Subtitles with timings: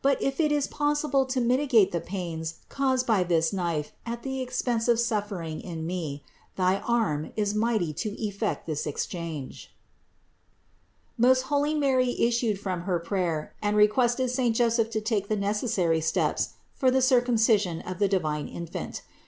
[0.00, 4.40] But if it is possible to mitigate the pains caused by this knife at the
[4.40, 6.24] expense of suffering in me,
[6.56, 9.70] thy arm is mighty to effect this exchange."
[11.20, 11.28] 520.
[11.28, 15.36] Most holy Mary issued from her prayer and re quested saint Joseph to take the
[15.36, 19.02] necessary steps for the Circumcision of the divine Infant.